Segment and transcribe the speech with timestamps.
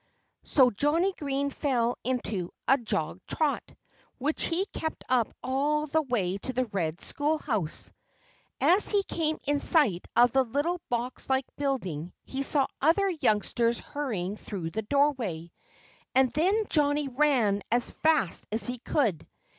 [0.45, 3.61] So Johnnie Green fell into a jog trot,
[4.17, 7.91] which he kept up all the way to the red schoolhouse.
[8.59, 13.79] As he came in sight of the little box like building he saw other youngsters
[13.79, 15.51] hurrying through the doorway.
[16.15, 19.27] And then Johnnie ran as fast as he could.